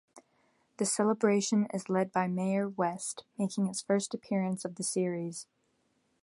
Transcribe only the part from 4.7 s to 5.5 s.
the series.